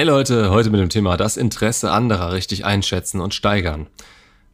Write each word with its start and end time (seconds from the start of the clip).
Hey 0.00 0.06
Leute, 0.06 0.48
heute 0.48 0.70
mit 0.70 0.80
dem 0.80 0.88
Thema 0.88 1.18
das 1.18 1.36
Interesse 1.36 1.90
anderer 1.90 2.32
richtig 2.32 2.64
einschätzen 2.64 3.20
und 3.20 3.34
steigern. 3.34 3.86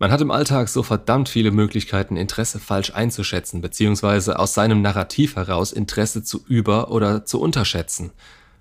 Man 0.01 0.11
hat 0.11 0.21
im 0.21 0.33
Alltag 0.33 0.69
so 0.69 0.83
verdammt 0.83 1.29
viele 1.29 1.53
Möglichkeiten, 1.53 2.17
Interesse 2.17 2.59
falsch 2.59 2.93
einzuschätzen, 2.93 3.61
beziehungsweise 3.61 4.41
aus 4.41 4.55
seinem 4.55 4.83
Narrativ 4.83 5.37
heraus 5.37 5.71
Interesse 5.71 6.25
zu 6.25 6.45
über- 6.49 6.91
oder 6.91 7.25
zu 7.25 7.41
unterschätzen. 7.41 8.11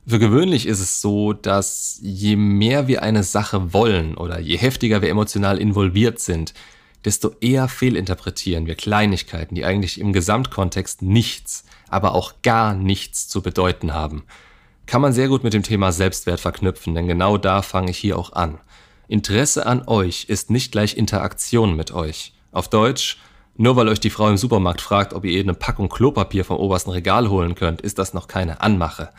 Für 0.05 0.19
gewöhnlich 0.19 0.67
ist 0.67 0.79
es 0.79 1.01
so, 1.01 1.33
dass 1.33 1.97
je 2.03 2.35
mehr 2.35 2.87
wir 2.87 3.01
eine 3.01 3.23
Sache 3.23 3.73
wollen 3.73 4.15
oder 4.15 4.39
je 4.39 4.55
heftiger 4.55 5.01
wir 5.01 5.09
emotional 5.09 5.57
involviert 5.57 6.19
sind, 6.19 6.53
desto 7.03 7.31
eher 7.41 7.67
fehlinterpretieren 7.67 8.67
wir 8.67 8.75
Kleinigkeiten, 8.75 9.55
die 9.55 9.65
eigentlich 9.65 9.99
im 9.99 10.13
Gesamtkontext 10.13 11.01
nichts, 11.01 11.63
aber 11.89 12.13
auch 12.13 12.43
gar 12.43 12.75
nichts 12.75 13.27
zu 13.27 13.41
bedeuten 13.41 13.95
haben. 13.95 14.25
Kann 14.85 15.01
man 15.01 15.13
sehr 15.13 15.27
gut 15.27 15.43
mit 15.43 15.53
dem 15.53 15.63
Thema 15.63 15.91
Selbstwert 15.91 16.39
verknüpfen, 16.39 16.93
denn 16.93 17.07
genau 17.07 17.37
da 17.37 17.61
fange 17.61 17.91
ich 17.91 17.97
hier 17.97 18.19
auch 18.19 18.33
an. 18.33 18.59
Interesse 19.07 19.65
an 19.65 19.87
euch 19.87 20.25
ist 20.25 20.49
nicht 20.49 20.71
gleich 20.71 20.95
Interaktion 20.95 21.75
mit 21.75 21.91
euch. 21.91 22.33
Auf 22.51 22.69
Deutsch, 22.69 23.17
nur 23.57 23.75
weil 23.75 23.87
euch 23.87 23.99
die 23.99 24.09
Frau 24.09 24.29
im 24.29 24.37
Supermarkt 24.37 24.81
fragt, 24.81 25.13
ob 25.13 25.25
ihr 25.25 25.31
ihr 25.31 25.43
eine 25.43 25.53
Packung 25.53 25.89
Klopapier 25.89 26.45
vom 26.45 26.57
obersten 26.57 26.91
Regal 26.91 27.29
holen 27.29 27.55
könnt, 27.55 27.81
ist 27.81 27.97
das 27.97 28.13
noch 28.13 28.27
keine 28.27 28.61
Anmache. 28.61 29.09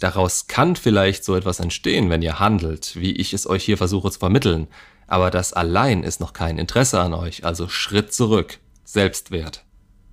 Daraus 0.00 0.48
kann 0.48 0.74
vielleicht 0.74 1.24
so 1.24 1.36
etwas 1.36 1.60
entstehen, 1.60 2.10
wenn 2.10 2.22
ihr 2.22 2.40
handelt, 2.40 2.96
wie 2.96 3.12
ich 3.12 3.32
es 3.32 3.46
euch 3.46 3.64
hier 3.64 3.76
versuche 3.76 4.10
zu 4.10 4.18
vermitteln, 4.18 4.66
aber 5.06 5.30
das 5.30 5.52
allein 5.52 6.02
ist 6.02 6.20
noch 6.20 6.32
kein 6.32 6.58
Interesse 6.58 7.00
an 7.00 7.14
euch, 7.14 7.44
also 7.44 7.68
Schritt 7.68 8.12
zurück, 8.12 8.58
Selbstwert. 8.84 9.64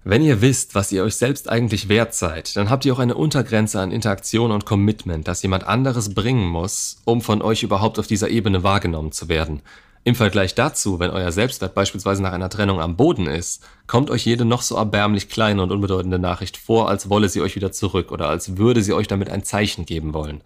Wenn 0.06 0.24
ihr 0.24 0.42
wisst, 0.42 0.76
was 0.76 0.92
ihr 0.94 1.04
euch 1.04 1.16
selbst 1.16 1.50
eigentlich 1.50 1.90
wert 1.90 2.14
seid, 2.14 2.56
dann 2.56 2.70
habt 2.70 2.86
ihr 2.86 2.94
auch 2.94 3.00
eine 3.00 3.16
Untergrenze 3.16 3.82
an 3.82 3.92
Interaktion 3.92 4.52
und 4.52 4.66
Commitment, 4.66 5.28
das 5.28 5.42
jemand 5.44 5.66
anderes 5.66 6.14
bringen 6.14 6.48
muss, 6.48 7.02
um 7.04 7.22
von 7.22 7.42
euch 7.42 7.64
überhaupt 7.64 8.00
auf 8.00 8.08
dieser 8.08 8.30
Ebene 8.30 8.64
wahrgenommen 8.64 9.12
zu 9.12 9.28
werden. 9.28 9.62
Im 10.06 10.16
Vergleich 10.16 10.56
dazu, 10.56 11.00
wenn 11.00 11.12
euer 11.12 11.34
Selbstwert 11.34 11.76
beispielsweise 11.76 12.24
nach 12.24 12.32
einer 12.32 12.50
Trennung 12.50 12.80
am 12.80 12.96
Boden 12.96 13.28
ist, 13.28 13.62
kommt 13.88 14.10
euch 14.10 14.26
jede 14.26 14.46
noch 14.46 14.62
so 14.62 14.78
erbärmlich 14.78 15.28
kleine 15.28 15.62
und 15.62 15.72
unbedeutende 15.72 16.18
Nachricht 16.18 16.56
vor, 16.56 16.88
als 16.88 17.10
wolle 17.10 17.28
sie 17.28 17.42
euch 17.42 17.58
wieder 17.58 17.74
zurück 17.74 18.14
oder 18.14 18.30
als 18.30 18.58
würde 18.58 18.82
sie 18.82 18.94
euch 18.94 19.08
damit 19.08 19.30
ein 19.30 19.44
Zeichen 19.44 19.86
geben 19.86 20.14
wollen. 20.14 20.42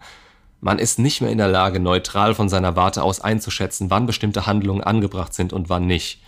Man 0.60 0.80
ist 0.80 0.98
nicht 0.98 1.20
mehr 1.20 1.30
in 1.30 1.38
der 1.38 1.48
Lage, 1.48 1.78
neutral 1.78 2.34
von 2.34 2.48
seiner 2.48 2.74
Warte 2.74 3.04
aus 3.04 3.20
einzuschätzen, 3.20 3.90
wann 3.90 4.06
bestimmte 4.06 4.46
Handlungen 4.46 4.82
angebracht 4.82 5.32
sind 5.32 5.52
und 5.52 5.68
wann 5.68 5.86
nicht. 5.86 6.20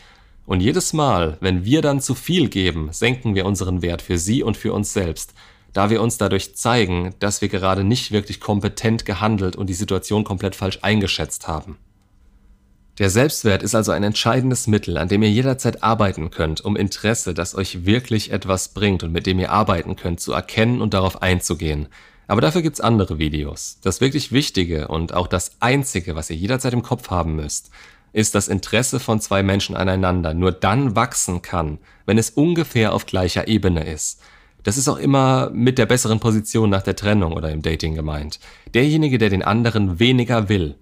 Und 0.47 0.61
jedes 0.61 0.93
Mal, 0.93 1.37
wenn 1.41 1.65
wir 1.65 1.83
dann 1.83 2.01
zu 2.01 2.15
viel 2.15 2.49
geben, 2.49 2.89
senken 2.93 3.35
wir 3.35 3.47
unseren 3.47 3.83
Wert 3.83 4.01
für 4.01 4.17
sie 4.17 4.45
und 4.45 4.57
für 4.57 4.73
uns 4.73 4.93
selbst, 4.93 5.35
da 5.73 5.91
wir 5.91 6.01
uns 6.01 6.19
dadurch 6.19 6.55
zeigen, 6.55 7.15
dass 7.19 7.43
wir 7.43 7.49
gerade 7.49 7.85
nicht 7.85 8.13
wirklich 8.13 8.41
kompetent 8.41 9.05
gehandelt 9.05 9.57
und 9.57 9.67
die 9.67 9.75
Situation 9.75 10.25
komplett 10.25 10.55
falsch 10.55 10.79
eingeschätzt 10.83 11.49
haben. 11.49 11.77
Der 12.99 13.11
Selbstwert 13.11 13.63
ist 13.63 13.75
also 13.75 13.93
ein 13.93 14.05
entscheidendes 14.05 14.69
Mittel, 14.69 14.97
an 14.97 15.09
dem 15.09 15.23
ihr 15.23 15.31
jederzeit 15.31 15.83
arbeiten 15.83 16.31
könnt, 16.31 16.65
um 16.65 16.77
Interesse, 16.77 17.35
das 17.35 17.55
euch 17.55 17.85
wirklich 17.85 18.31
etwas 18.31 18.71
bringt 18.71 19.03
und 19.03 19.13
mit 19.13 19.27
dem 19.27 19.39
ihr 19.39 19.51
arbeiten 19.51 19.97
könnt, 19.97 20.21
zu 20.21 20.33
erkennen 20.33 20.81
und 20.81 20.95
darauf 20.95 21.21
einzugehen. 21.21 21.89
Aber 22.27 22.41
dafür 22.41 22.63
gibt's 22.63 22.81
andere 22.81 23.19
Videos. 23.19 23.79
Das 23.83 24.01
wirklich 24.01 24.33
Wichtige 24.33 24.89
und 24.89 25.13
auch 25.13 25.27
das 25.27 25.53
Einzige, 25.61 26.17
was 26.17 26.31
ihr 26.31 26.37
jederzeit 26.37 26.73
im 26.73 26.83
Kopf 26.83 27.11
haben 27.11 27.37
müsst, 27.37 27.71
ist 28.17 28.35
das 28.35 28.49
Interesse 28.49 28.99
von 28.99 29.21
zwei 29.21 29.43
Menschen 29.43 29.77
aneinander 29.77 30.33
nur 30.33 30.51
dann 30.51 30.97
wachsen 30.97 31.43
kann, 31.43 31.77
wenn 32.07 32.17
es 32.17 32.31
ungefähr 32.31 32.95
auf 32.95 33.05
gleicher 33.05 33.47
Ebene 33.47 33.85
ist. 33.85 34.23
Das 34.63 34.79
ist 34.79 34.89
auch 34.89 34.97
immer 34.97 35.51
mit 35.51 35.77
der 35.77 35.85
besseren 35.85 36.19
Position 36.19 36.71
nach 36.71 36.81
der 36.81 36.97
Trennung 36.97 37.35
oder 37.35 37.51
im 37.51 37.61
Dating 37.61 37.95
gemeint. 37.95 38.41
Derjenige, 38.73 39.19
der 39.19 39.29
den 39.29 39.43
anderen 39.43 40.01
weniger 40.01 40.49
will, 40.49 40.77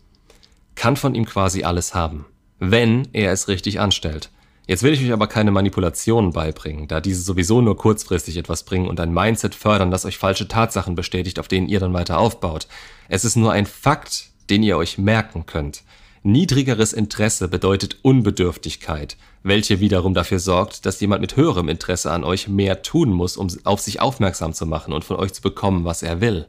kann 0.76 0.96
von 0.96 1.16
ihm 1.16 1.24
quasi 1.24 1.64
alles 1.64 1.92
haben, 1.92 2.24
wenn 2.60 3.08
er 3.12 3.32
es 3.32 3.48
richtig 3.48 3.80
anstellt. 3.80 4.30
Jetzt 4.68 4.84
will 4.84 4.92
ich 4.92 5.04
euch 5.04 5.12
aber 5.12 5.26
keine 5.26 5.50
Manipulationen 5.50 6.32
beibringen, 6.32 6.86
da 6.86 7.00
diese 7.00 7.22
sowieso 7.22 7.60
nur 7.60 7.76
kurzfristig 7.76 8.36
etwas 8.36 8.62
bringen 8.62 8.86
und 8.86 9.00
ein 9.00 9.12
Mindset 9.12 9.56
fördern, 9.56 9.90
das 9.90 10.04
euch 10.04 10.18
falsche 10.18 10.46
Tatsachen 10.46 10.94
bestätigt, 10.94 11.40
auf 11.40 11.48
denen 11.48 11.68
ihr 11.68 11.80
dann 11.80 11.94
weiter 11.94 12.16
aufbaut. 12.16 12.68
Es 13.08 13.24
ist 13.24 13.34
nur 13.34 13.50
ein 13.50 13.66
Fakt, 13.66 14.30
den 14.50 14.62
ihr 14.62 14.76
euch 14.76 14.98
merken 14.98 15.46
könnt. 15.46 15.82
Niedrigeres 16.26 16.94
Interesse 16.94 17.48
bedeutet 17.48 17.98
Unbedürftigkeit, 18.00 19.18
welche 19.42 19.80
wiederum 19.80 20.14
dafür 20.14 20.38
sorgt, 20.38 20.86
dass 20.86 20.98
jemand 21.02 21.20
mit 21.20 21.36
höherem 21.36 21.68
Interesse 21.68 22.10
an 22.10 22.24
euch 22.24 22.48
mehr 22.48 22.80
tun 22.80 23.10
muss, 23.10 23.36
um 23.36 23.48
auf 23.64 23.80
sich 23.80 24.00
aufmerksam 24.00 24.54
zu 24.54 24.64
machen 24.64 24.94
und 24.94 25.04
von 25.04 25.18
euch 25.18 25.34
zu 25.34 25.42
bekommen, 25.42 25.84
was 25.84 26.02
er 26.02 26.22
will. 26.22 26.46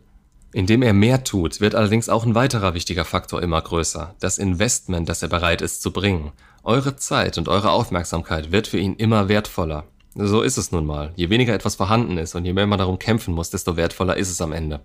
Indem 0.54 0.82
er 0.82 0.94
mehr 0.94 1.26
tut, 1.26 1.60
wird 1.60 1.76
allerdings 1.76 2.08
auch 2.08 2.26
ein 2.26 2.36
weiterer 2.36 2.74
wichtiger 2.74 3.04
Faktor 3.04 3.44
immer 3.44 3.62
größer, 3.62 4.16
das 4.22 4.38
Investment, 4.38 5.10
das 5.10 5.22
er 5.22 5.28
bereit 5.28 5.62
ist 5.62 5.82
zu 5.82 5.92
bringen. 5.92 6.32
Eure 6.64 6.96
Zeit 6.96 7.38
und 7.38 7.50
eure 7.50 7.72
Aufmerksamkeit 7.72 8.54
wird 8.54 8.68
für 8.68 8.80
ihn 8.80 8.96
immer 8.96 9.28
wertvoller. 9.28 9.84
So 10.16 10.42
ist 10.42 10.56
es 10.56 10.72
nun 10.72 10.86
mal. 10.86 11.12
Je 11.18 11.30
weniger 11.30 11.54
etwas 11.54 11.76
vorhanden 11.76 12.18
ist 12.18 12.34
und 12.34 12.46
je 12.46 12.54
mehr 12.54 12.66
man 12.66 12.80
darum 12.80 12.98
kämpfen 12.98 13.34
muss, 13.34 13.50
desto 13.50 13.76
wertvoller 13.76 14.16
ist 14.16 14.32
es 14.32 14.40
am 14.40 14.54
Ende. 14.54 14.80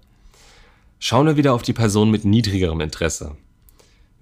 Schauen 0.98 1.28
wir 1.28 1.36
wieder 1.36 1.54
auf 1.54 1.62
die 1.62 1.74
Person 1.74 2.10
mit 2.10 2.24
niedrigerem 2.24 2.80
Interesse. 2.80 3.36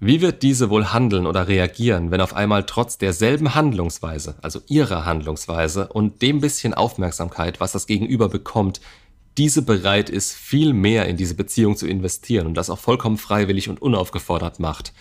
Wie 0.01 0.21
wird 0.21 0.43
diese 0.43 0.69
wohl 0.69 0.93
handeln 0.93 1.27
oder 1.27 1.49
reagieren, 1.49 2.09
wenn 2.09 2.21
auf 2.21 2.33
einmal 2.33 2.65
trotz 2.65 2.97
derselben 2.97 3.53
Handlungsweise, 3.53 4.35
also 4.41 4.61
ihrer 4.67 5.03
Handlungsweise 5.05 5.89
und 5.89 6.21
dem 6.21 6.39
bisschen 6.39 6.73
Aufmerksamkeit, 6.73 7.59
was 7.59 7.73
das 7.73 7.85
Gegenüber 7.85 8.29
bekommt, 8.29 8.79
diese 9.37 9.61
bereit 9.61 10.09
ist, 10.09 10.33
viel 10.33 10.73
mehr 10.73 11.07
in 11.07 11.17
diese 11.17 11.35
Beziehung 11.35 11.75
zu 11.75 11.85
investieren 11.85 12.47
und 12.47 12.53
das 12.55 12.69
auch 12.69 12.79
vollkommen 12.79 13.17
freiwillig 13.17 13.67
und 13.67 13.81
unaufgefordert 13.81 14.59
macht? 14.59 14.93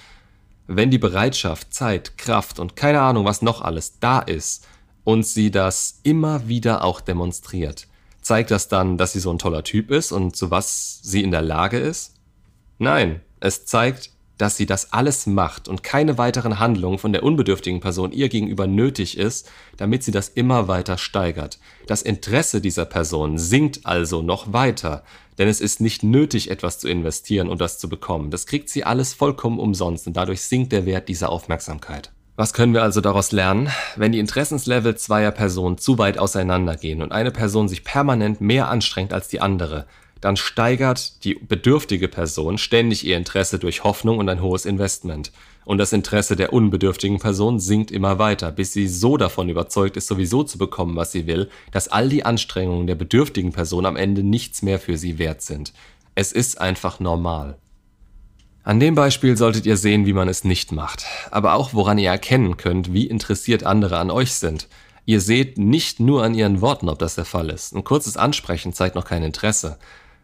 Wenn 0.66 0.90
die 0.90 0.98
Bereitschaft, 0.98 1.72
Zeit, 1.72 2.18
Kraft 2.18 2.58
und 2.58 2.74
keine 2.74 3.00
Ahnung 3.00 3.24
was 3.24 3.40
noch 3.40 3.62
alles 3.62 4.00
da 4.00 4.18
ist 4.18 4.66
und 5.04 5.24
sie 5.24 5.52
das 5.52 6.00
immer 6.02 6.48
wieder 6.48 6.82
auch 6.82 7.00
demonstriert, 7.00 7.86
zeigt 8.20 8.50
das 8.50 8.66
dann, 8.66 8.98
dass 8.98 9.12
sie 9.12 9.20
so 9.20 9.30
ein 9.30 9.38
toller 9.38 9.62
Typ 9.62 9.92
ist 9.92 10.10
und 10.10 10.34
zu 10.34 10.50
was 10.50 10.98
sie 11.02 11.22
in 11.22 11.30
der 11.30 11.42
Lage 11.42 11.78
ist? 11.78 12.16
Nein, 12.78 13.20
es 13.40 13.64
zeigt, 13.64 14.10
dass 14.38 14.56
sie 14.56 14.66
das 14.66 14.92
alles 14.92 15.26
macht 15.26 15.68
und 15.68 15.82
keine 15.82 16.16
weiteren 16.16 16.58
Handlungen 16.58 16.98
von 16.98 17.12
der 17.12 17.22
unbedürftigen 17.22 17.80
Person 17.80 18.12
ihr 18.12 18.28
gegenüber 18.28 18.66
nötig 18.66 19.18
ist, 19.18 19.50
damit 19.76 20.04
sie 20.04 20.12
das 20.12 20.28
immer 20.28 20.68
weiter 20.68 20.96
steigert. 20.96 21.58
Das 21.86 22.02
Interesse 22.02 22.60
dieser 22.60 22.84
Person 22.84 23.38
sinkt 23.38 23.84
also 23.84 24.22
noch 24.22 24.52
weiter, 24.52 25.02
denn 25.38 25.48
es 25.48 25.60
ist 25.60 25.80
nicht 25.80 26.02
nötig, 26.02 26.50
etwas 26.50 26.78
zu 26.78 26.88
investieren 26.88 27.48
und 27.48 27.60
das 27.60 27.78
zu 27.78 27.88
bekommen. 27.88 28.30
Das 28.30 28.46
kriegt 28.46 28.68
sie 28.68 28.84
alles 28.84 29.12
vollkommen 29.14 29.58
umsonst 29.58 30.06
und 30.06 30.16
dadurch 30.16 30.42
sinkt 30.42 30.72
der 30.72 30.86
Wert 30.86 31.08
dieser 31.08 31.30
Aufmerksamkeit. 31.30 32.12
Was 32.36 32.52
können 32.52 32.72
wir 32.72 32.84
also 32.84 33.00
daraus 33.00 33.32
lernen? 33.32 33.68
Wenn 33.96 34.12
die 34.12 34.20
Interessenslevel 34.20 34.96
zweier 34.96 35.32
Personen 35.32 35.76
zu 35.76 35.98
weit 35.98 36.18
auseinandergehen 36.18 37.02
und 37.02 37.10
eine 37.10 37.32
Person 37.32 37.68
sich 37.68 37.82
permanent 37.82 38.40
mehr 38.40 38.68
anstrengt 38.68 39.12
als 39.12 39.26
die 39.26 39.40
andere, 39.40 39.86
dann 40.20 40.36
steigert 40.36 41.24
die 41.24 41.34
bedürftige 41.34 42.08
Person 42.08 42.58
ständig 42.58 43.04
ihr 43.04 43.16
Interesse 43.16 43.58
durch 43.58 43.84
Hoffnung 43.84 44.18
und 44.18 44.28
ein 44.28 44.42
hohes 44.42 44.66
Investment. 44.66 45.32
Und 45.64 45.78
das 45.78 45.92
Interesse 45.92 46.34
der 46.34 46.52
unbedürftigen 46.52 47.18
Person 47.18 47.60
sinkt 47.60 47.90
immer 47.90 48.18
weiter, 48.18 48.50
bis 48.50 48.72
sie 48.72 48.88
so 48.88 49.16
davon 49.16 49.48
überzeugt 49.48 49.96
ist, 49.96 50.06
sowieso 50.06 50.42
zu 50.42 50.56
bekommen, 50.56 50.96
was 50.96 51.12
sie 51.12 51.26
will, 51.26 51.50
dass 51.72 51.88
all 51.88 52.08
die 52.08 52.24
Anstrengungen 52.24 52.86
der 52.86 52.94
bedürftigen 52.94 53.52
Person 53.52 53.84
am 53.84 53.96
Ende 53.96 54.22
nichts 54.22 54.62
mehr 54.62 54.78
für 54.78 54.96
sie 54.96 55.18
wert 55.18 55.42
sind. 55.42 55.72
Es 56.14 56.32
ist 56.32 56.60
einfach 56.60 57.00
normal. 57.00 57.58
An 58.64 58.80
dem 58.80 58.94
Beispiel 58.94 59.36
solltet 59.36 59.66
ihr 59.66 59.76
sehen, 59.76 60.04
wie 60.04 60.12
man 60.12 60.28
es 60.28 60.44
nicht 60.44 60.72
macht, 60.72 61.04
aber 61.30 61.54
auch 61.54 61.74
woran 61.74 61.96
ihr 61.98 62.10
erkennen 62.10 62.56
könnt, 62.56 62.92
wie 62.92 63.06
interessiert 63.06 63.64
andere 63.64 63.98
an 63.98 64.10
euch 64.10 64.34
sind. 64.34 64.68
Ihr 65.06 65.22
seht 65.22 65.56
nicht 65.56 66.00
nur 66.00 66.22
an 66.22 66.34
ihren 66.34 66.60
Worten, 66.60 66.90
ob 66.90 66.98
das 66.98 67.14
der 67.14 67.24
Fall 67.24 67.48
ist. 67.48 67.74
Ein 67.74 67.82
kurzes 67.82 68.18
Ansprechen 68.18 68.74
zeigt 68.74 68.94
noch 68.94 69.06
kein 69.06 69.22
Interesse. 69.22 69.78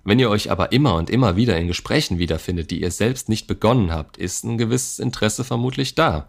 Wenn 0.04 0.18
ihr 0.18 0.28
euch 0.28 0.50
aber 0.50 0.72
immer 0.72 0.94
und 0.96 1.08
immer 1.08 1.36
wieder 1.36 1.56
in 1.56 1.66
Gesprächen 1.66 2.18
wiederfindet, 2.18 2.70
die 2.70 2.82
ihr 2.82 2.90
selbst 2.90 3.28
nicht 3.28 3.46
begonnen 3.46 3.90
habt, 3.90 4.18
ist 4.18 4.44
ein 4.44 4.58
gewisses 4.58 4.98
Interesse 4.98 5.44
vermutlich 5.44 5.94
da. 5.94 6.28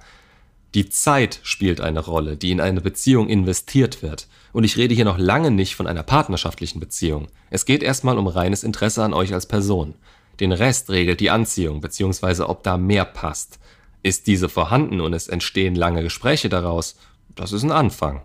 Die 0.74 0.90
Zeit 0.90 1.40
spielt 1.44 1.82
eine 1.82 2.00
Rolle, 2.00 2.38
die 2.38 2.52
in 2.52 2.62
eine 2.62 2.82
Beziehung 2.82 3.30
investiert 3.30 4.02
wird. 4.02 4.28
Und 4.54 4.64
ich 4.64 4.78
rede 4.78 4.96
hier 4.96 5.06
noch 5.06 5.18
lange 5.18 5.52
nicht 5.52 5.76
von 5.76 5.88
einer 5.88 6.04
partnerschaftlichen 6.04 6.80
Beziehung. 6.80 7.28
Es 7.50 7.66
geht 7.66 7.84
erstmal 7.84 8.18
um 8.18 8.28
reines 8.28 8.64
Interesse 8.64 9.04
an 9.04 9.14
euch 9.14 9.34
als 9.34 9.46
Person. 9.46 9.96
Den 10.40 10.52
Rest 10.52 10.90
regelt 10.90 11.20
die 11.20 11.30
Anziehung, 11.30 11.82
beziehungsweise 11.82 12.50
ob 12.50 12.64
da 12.64 12.78
mehr 12.78 13.06
passt. 13.06 13.60
Ist 14.04 14.28
diese 14.28 14.50
vorhanden 14.50 15.02
und 15.02 15.14
es 15.14 15.28
entstehen 15.28 15.76
lange 15.76 16.04
Gespräche 16.04 16.50
daraus, 16.50 16.96
das 17.36 17.52
ist 17.52 17.64
ein 17.64 17.72
Anfang. 17.72 18.22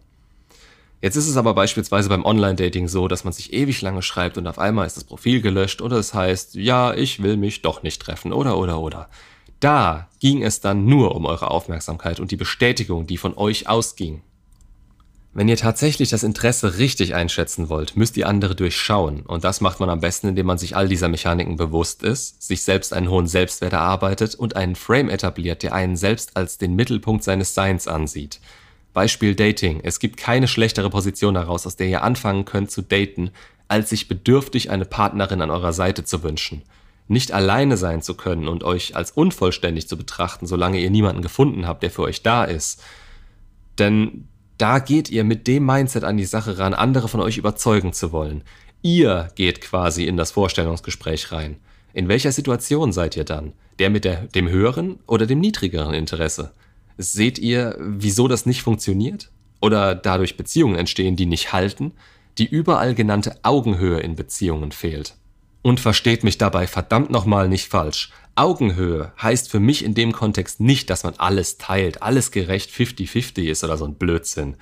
Jetzt 1.03 1.17
ist 1.17 1.29
es 1.29 1.37
aber 1.37 1.55
beispielsweise 1.55 2.11
beim 2.11 2.27
Online-Dating 2.27 2.87
so, 2.87 3.09
dass 3.09 3.25
man 3.25 3.33
sich 3.33 3.53
ewig 3.53 3.81
lange 3.81 4.03
schreibt 4.03 4.37
und 4.37 4.47
auf 4.47 4.59
einmal 4.59 4.87
ist 4.87 4.97
das 4.97 5.05
Profil 5.05 5.41
gelöscht 5.41 5.81
oder 5.81 5.97
es 5.97 6.13
heißt, 6.13 6.55
ja, 6.57 6.93
ich 6.93 7.23
will 7.23 7.37
mich 7.37 7.63
doch 7.63 7.83
nicht 7.83 8.03
treffen 8.03 8.33
oder 8.33 8.59
oder 8.59 8.81
oder. 8.81 9.09
Da 9.61 10.09
ging 10.21 10.43
es 10.43 10.61
dann 10.61 10.85
nur 10.85 11.15
um 11.15 11.25
eure 11.25 11.51
Aufmerksamkeit 11.51 12.21
und 12.21 12.31
die 12.31 12.37
Bestätigung, 12.37 13.07
die 13.07 13.17
von 13.17 13.37
euch 13.37 13.69
ausging. 13.69 14.23
Wenn 15.33 15.49
ihr 15.49 15.57
tatsächlich 15.57 16.09
das 16.09 16.25
Interesse 16.25 16.79
richtig 16.79 17.15
einschätzen 17.15 17.69
wollt, 17.69 17.97
müsst 17.97 18.17
ihr 18.17 18.27
andere 18.27 18.57
durchschauen. 18.57 19.21
Und 19.21 19.45
das 19.45 19.61
macht 19.61 19.79
man 19.79 19.89
am 19.89 20.01
besten, 20.01 20.29
indem 20.29 20.47
man 20.47 20.59
sich 20.59 20.75
all 20.75 20.89
dieser 20.89 21.09
Mechaniken 21.09 21.57
bewusst 21.57 22.03
ist, 22.03 22.43
sich 22.43 22.65
selbst 22.65 22.93
einen 22.93 23.09
hohen 23.09 23.29
Selbstwert 23.29 23.73
erarbeitet 23.73 24.35
und 24.35 24.57
einen 24.57 24.75
Frame 24.75 25.09
etabliert, 25.09 25.63
der 25.63 25.73
einen 25.73 25.95
selbst 25.95 26.37
als 26.37 26.59
den 26.59 26.75
Mittelpunkt 26.75 27.23
seines 27.23 27.55
Seins 27.55 27.87
ansieht. 27.87 28.41
Beispiel 28.93 29.35
Dating. 29.35 29.81
Es 29.83 30.01
gibt 30.01 30.17
keine 30.17 30.49
schlechtere 30.49 30.91
Position 30.91 31.35
daraus, 31.35 31.67
aus 31.67 31.77
der 31.77 31.89
ihr 31.89 32.03
anfangen 32.03 32.45
könnt 32.45 32.71
zu 32.71 32.83
daten, 32.83 33.31
als 33.69 33.91
sich 33.91 34.09
bedürftig 34.09 34.71
eine 34.71 34.85
Partnerin 34.85 35.43
an 35.43 35.51
eurer 35.51 35.73
Seite 35.73 36.05
zu 36.05 36.23
wünschen. 36.23 36.63
Nicht 37.07 37.33
alleine 37.33 37.77
sein 37.77 38.03
zu 38.03 38.15
können 38.15 38.49
und 38.49 38.65
euch 38.65 38.97
als 38.97 39.13
unvollständig 39.13 39.89
zu 39.89 39.97
betrachten, 39.97 40.47
solange 40.47 40.81
ihr 40.81 40.91
niemanden 40.91 41.23
gefunden 41.23 41.67
habt, 41.67 41.83
der 41.83 41.91
für 41.91 42.03
euch 42.03 42.23
da 42.23 42.45
ist. 42.45 42.83
Denn 43.79 44.29
da 44.59 44.79
geht 44.79 45.09
ihr 45.09 45.25
mit 45.25 45.47
dem 45.47 45.65
Mindset 45.65 46.05
an 46.05 46.17
die 46.17 46.25
Sache 46.25 46.59
ran, 46.59 46.75
andere 46.75 47.09
von 47.09 47.21
euch 47.21 47.39
überzeugen 47.39 47.93
zu 47.93 48.13
wollen. 48.13 48.43
Ihr 48.83 49.29
geht 49.35 49.61
quasi 49.61 50.05
in 50.05 50.17
das 50.17 50.33
Vorstellungsgespräch 50.33 51.33
rein. 51.33 51.57
In 51.93 52.09
welcher 52.09 52.33
Situation 52.33 52.93
seid 52.93 53.17
ihr 53.17 53.25
dann? 53.25 53.53
Der 53.79 53.91
mit 53.91 54.05
der, 54.05 54.27
dem 54.27 54.49
höheren 54.49 54.99
oder 55.07 55.27
dem 55.27 55.41
niedrigeren 55.41 55.95
Interesse? 55.95 56.53
Seht 57.03 57.39
ihr, 57.39 57.77
wieso 57.79 58.29
das 58.29 58.45
nicht 58.45 58.61
funktioniert? 58.61 59.31
Oder 59.63 59.95
dadurch 59.95 60.37
Beziehungen 60.37 60.77
entstehen, 60.77 61.17
die 61.17 61.25
nicht 61.25 61.51
halten? 61.51 61.93
Die 62.37 62.45
überall 62.45 62.95
genannte 62.95 63.39
Augenhöhe 63.43 64.01
in 64.01 64.17
Beziehungen 64.17 64.71
fehlt. 64.71 65.15
Und 65.63 65.81
versteht 65.81 66.25
mich 66.25 66.37
dabei 66.37 66.67
verdammt 66.67 67.09
nochmal 67.09 67.49
nicht 67.49 67.69
falsch. 67.69 68.13
Augenhöhe 68.35 69.15
heißt 69.21 69.51
für 69.51 69.61
mich 69.61 69.83
in 69.83 69.95
dem 69.95 70.13
Kontext 70.13 70.61
nicht, 70.61 70.91
dass 70.91 71.03
man 71.03 71.15
alles 71.17 71.57
teilt, 71.57 72.03
alles 72.03 72.33
gerecht 72.33 72.71
50-50 72.71 73.45
ist 73.45 73.65
oder 73.65 73.79
so 73.79 73.87
ein 73.87 73.95
Blödsinn. 73.95 74.57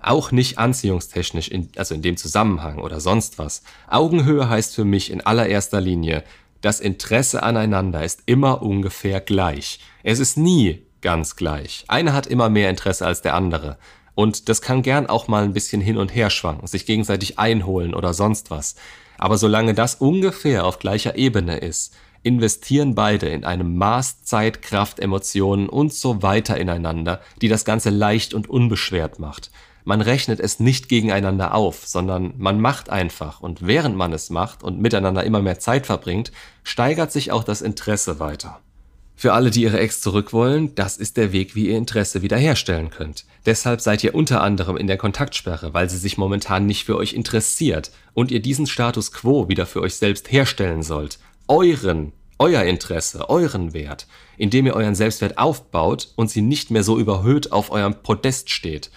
Auch 0.00 0.32
nicht 0.32 0.56
anziehungstechnisch, 0.56 1.48
in, 1.48 1.68
also 1.76 1.94
in 1.94 2.00
dem 2.00 2.16
Zusammenhang 2.16 2.78
oder 2.78 3.00
sonst 3.00 3.38
was. 3.38 3.64
Augenhöhe 3.86 4.48
heißt 4.48 4.74
für 4.74 4.86
mich 4.86 5.10
in 5.10 5.20
allererster 5.20 5.82
Linie, 5.82 6.24
das 6.62 6.80
Interesse 6.80 7.42
aneinander 7.42 8.02
ist 8.02 8.22
immer 8.24 8.62
ungefähr 8.62 9.20
gleich. 9.20 9.78
Es 10.02 10.20
ist 10.20 10.38
nie 10.38 10.86
ganz 11.02 11.36
gleich. 11.36 11.84
Einer 11.88 12.14
hat 12.14 12.26
immer 12.26 12.48
mehr 12.48 12.70
Interesse 12.70 13.06
als 13.06 13.20
der 13.20 13.34
andere. 13.34 13.76
Und 14.14 14.48
das 14.48 14.62
kann 14.62 14.82
gern 14.82 15.06
auch 15.06 15.28
mal 15.28 15.44
ein 15.44 15.52
bisschen 15.52 15.80
hin 15.80 15.96
und 15.96 16.14
her 16.14 16.30
schwanken, 16.30 16.66
sich 16.66 16.86
gegenseitig 16.86 17.38
einholen 17.38 17.94
oder 17.94 18.14
sonst 18.14 18.50
was. 18.50 18.76
Aber 19.18 19.38
solange 19.38 19.74
das 19.74 19.96
ungefähr 19.96 20.64
auf 20.64 20.78
gleicher 20.78 21.16
Ebene 21.16 21.58
ist, 21.58 21.94
investieren 22.22 22.94
beide 22.94 23.28
in 23.28 23.44
einem 23.44 23.76
Maß 23.76 24.24
Zeit, 24.24 24.62
Kraft, 24.62 25.00
Emotionen 25.00 25.68
und 25.68 25.92
so 25.92 26.22
weiter 26.22 26.56
ineinander, 26.56 27.20
die 27.40 27.48
das 27.48 27.64
Ganze 27.64 27.90
leicht 27.90 28.34
und 28.34 28.48
unbeschwert 28.48 29.18
macht. 29.18 29.50
Man 29.84 30.00
rechnet 30.00 30.38
es 30.38 30.60
nicht 30.60 30.88
gegeneinander 30.88 31.54
auf, 31.54 31.86
sondern 31.86 32.34
man 32.38 32.60
macht 32.60 32.88
einfach 32.90 33.40
und 33.40 33.66
während 33.66 33.96
man 33.96 34.12
es 34.12 34.30
macht 34.30 34.62
und 34.62 34.80
miteinander 34.80 35.24
immer 35.24 35.42
mehr 35.42 35.58
Zeit 35.58 35.86
verbringt, 35.86 36.30
steigert 36.62 37.10
sich 37.10 37.32
auch 37.32 37.42
das 37.42 37.62
Interesse 37.62 38.20
weiter. 38.20 38.60
Für 39.14 39.34
alle, 39.34 39.50
die 39.50 39.62
ihre 39.62 39.78
Ex 39.78 40.00
zurück 40.00 40.32
wollen, 40.32 40.74
das 40.74 40.96
ist 40.96 41.16
der 41.16 41.32
Weg, 41.32 41.54
wie 41.54 41.68
ihr 41.68 41.76
Interesse 41.76 42.22
wiederherstellen 42.22 42.90
könnt. 42.90 43.24
Deshalb 43.46 43.80
seid 43.80 44.02
ihr 44.02 44.14
unter 44.14 44.40
anderem 44.40 44.76
in 44.76 44.86
der 44.86 44.96
Kontaktsperre, 44.96 45.74
weil 45.74 45.88
sie 45.88 45.98
sich 45.98 46.18
momentan 46.18 46.66
nicht 46.66 46.84
für 46.84 46.96
euch 46.96 47.12
interessiert 47.12 47.92
und 48.14 48.30
ihr 48.30 48.40
diesen 48.40 48.66
Status 48.66 49.12
quo 49.12 49.48
wieder 49.48 49.66
für 49.66 49.80
euch 49.80 49.94
selbst 49.94 50.32
herstellen 50.32 50.82
sollt 50.82 51.18
euren, 51.48 52.12
euer 52.38 52.62
Interesse, 52.62 53.28
euren 53.28 53.74
Wert, 53.74 54.06
indem 54.36 54.66
ihr 54.66 54.74
euren 54.74 54.94
Selbstwert 54.94 55.38
aufbaut 55.38 56.12
und 56.16 56.30
sie 56.30 56.42
nicht 56.42 56.70
mehr 56.70 56.82
so 56.82 56.98
überhöht 56.98 57.52
auf 57.52 57.70
eurem 57.70 58.02
Podest 58.02 58.50
steht. 58.50 58.90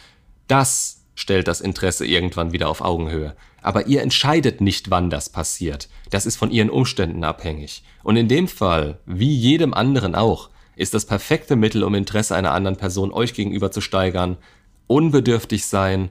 Das 0.48 1.02
stellt 1.16 1.48
das 1.48 1.62
Interesse 1.62 2.06
irgendwann 2.06 2.52
wieder 2.52 2.70
auf 2.70 2.82
Augenhöhe. 2.82 3.36
Aber 3.62 3.88
ihr 3.88 4.02
entscheidet 4.02 4.62
nicht, 4.62 4.92
wann 4.92 5.10
das 5.10 5.30
passiert. 5.30 5.90
Das 6.12 6.26
ist 6.26 6.36
von 6.36 6.52
ihren 6.52 6.70
Umständen 6.70 7.24
abhängig. 7.24 7.84
Und 8.04 8.18
in 8.18 8.28
dem 8.28 8.48
Fall, 8.48 9.00
wie 9.06 9.34
jedem 9.34 9.74
anderen 9.74 10.14
auch, 10.14 10.50
ist 10.76 10.94
das 10.94 11.06
perfekte 11.06 11.56
Mittel, 11.56 11.84
um 11.84 11.96
Interesse 11.96 12.36
einer 12.36 12.52
anderen 12.52 12.78
Person 12.78 13.12
euch 13.12 13.34
gegenüber 13.34 13.72
zu 13.72 13.82
steigern, 13.82 14.38
unbedürftig 14.88 15.66
sein, 15.66 16.10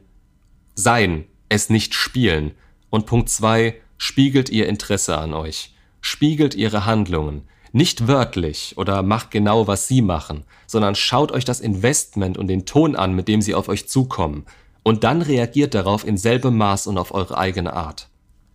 sein, 0.74 1.26
es 1.48 1.70
nicht 1.70 1.94
spielen. 1.94 2.52
Und 2.90 3.06
Punkt 3.06 3.28
zwei 3.28 3.76
spiegelt 3.98 4.48
ihr 4.48 4.66
Interesse 4.66 5.18
an 5.18 5.34
euch 5.34 5.74
spiegelt 6.04 6.54
ihre 6.54 6.84
Handlungen. 6.84 7.48
Nicht 7.72 8.06
wörtlich 8.06 8.74
oder 8.76 9.02
macht 9.02 9.30
genau, 9.30 9.66
was 9.66 9.88
sie 9.88 10.02
machen, 10.02 10.44
sondern 10.66 10.94
schaut 10.94 11.32
euch 11.32 11.46
das 11.46 11.60
Investment 11.60 12.36
und 12.36 12.46
den 12.46 12.66
Ton 12.66 12.94
an, 12.94 13.14
mit 13.14 13.26
dem 13.26 13.40
sie 13.40 13.54
auf 13.54 13.68
euch 13.68 13.88
zukommen. 13.88 14.44
Und 14.84 15.02
dann 15.02 15.22
reagiert 15.22 15.74
darauf 15.74 16.06
in 16.06 16.16
selbem 16.16 16.56
Maß 16.56 16.86
und 16.86 16.98
auf 16.98 17.12
eure 17.12 17.36
eigene 17.36 17.72
Art. 17.72 18.08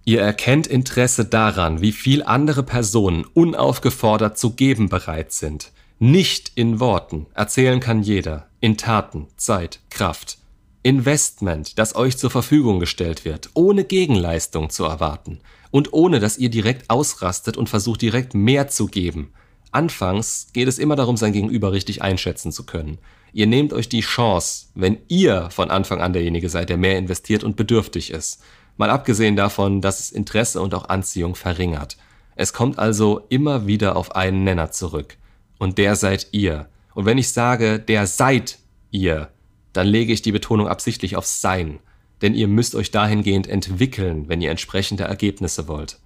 Ihr 0.05 0.21
erkennt 0.21 0.67
Interesse 0.67 1.25
daran, 1.25 1.81
wie 1.81 1.91
viel 1.91 2.23
andere 2.23 2.63
Personen 2.63 3.25
unaufgefordert 3.33 4.37
zu 4.37 4.51
geben 4.51 4.87
bereit 4.87 5.33
sind. 5.33 5.71
Nicht 5.99 6.53
in 6.55 6.79
Worten, 6.79 7.25
erzählen 7.33 7.81
kann 7.81 8.01
jeder, 8.01 8.47
in 8.61 8.77
Taten, 8.77 9.27
Zeit, 9.35 9.81
Kraft. 9.89 10.37
Investment, 10.81 11.77
das 11.77 11.95
euch 11.95 12.17
zur 12.17 12.29
Verfügung 12.29 12.79
gestellt 12.79 13.25
wird, 13.25 13.49
ohne 13.53 13.83
Gegenleistung 13.83 14.69
zu 14.69 14.85
erwarten 14.85 15.41
und 15.71 15.91
ohne 15.91 16.21
dass 16.21 16.37
ihr 16.37 16.49
direkt 16.49 16.89
ausrastet 16.89 17.57
und 17.57 17.67
versucht 17.67 18.01
direkt 18.01 18.33
mehr 18.33 18.69
zu 18.69 18.87
geben. 18.87 19.33
Anfangs 19.71 20.47
geht 20.53 20.67
es 20.67 20.79
immer 20.79 20.95
darum, 20.95 21.17
sein 21.17 21.33
Gegenüber 21.33 21.71
richtig 21.71 22.01
einschätzen 22.01 22.51
zu 22.51 22.65
können. 22.65 22.97
Ihr 23.33 23.47
nehmt 23.47 23.73
euch 23.73 23.89
die 23.89 24.01
Chance, 24.01 24.67
wenn 24.73 24.97
ihr 25.07 25.49
von 25.51 25.69
Anfang 25.69 26.01
an 26.01 26.13
derjenige 26.13 26.49
seid, 26.49 26.69
der 26.69 26.77
mehr 26.77 26.97
investiert 26.97 27.43
und 27.43 27.55
bedürftig 27.55 28.11
ist. 28.11 28.41
Mal 28.77 28.89
abgesehen 28.89 29.35
davon, 29.35 29.81
dass 29.81 29.99
es 29.99 30.11
Interesse 30.11 30.61
und 30.61 30.73
auch 30.73 30.89
Anziehung 30.89 31.35
verringert. 31.35 31.97
Es 32.35 32.53
kommt 32.53 32.79
also 32.79 33.25
immer 33.29 33.67
wieder 33.67 33.95
auf 33.95 34.15
einen 34.15 34.43
Nenner 34.43 34.71
zurück. 34.71 35.17
Und 35.59 35.77
der 35.77 35.95
seid 35.95 36.29
ihr. 36.31 36.69
Und 36.95 37.05
wenn 37.05 37.17
ich 37.17 37.31
sage, 37.31 37.79
der 37.79 38.07
seid 38.07 38.59
ihr, 38.91 39.29
dann 39.73 39.85
lege 39.85 40.13
ich 40.13 40.21
die 40.21 40.31
Betonung 40.31 40.67
absichtlich 40.67 41.15
auf 41.15 41.25
sein 41.25 41.79
denn 42.21 42.33
ihr 42.33 42.47
müsst 42.47 42.75
euch 42.75 42.91
dahingehend 42.91 43.47
entwickeln, 43.47 44.27
wenn 44.27 44.41
ihr 44.41 44.51
entsprechende 44.51 45.03
Ergebnisse 45.03 45.67
wollt. 45.67 45.99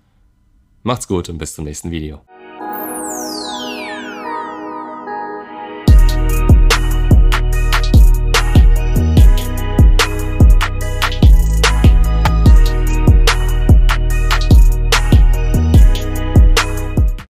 Macht's 0.83 1.07
gut 1.07 1.29
und 1.29 1.37
bis 1.37 1.55
zum 1.55 1.65
nächsten 1.65 1.91
Video. 1.91 2.21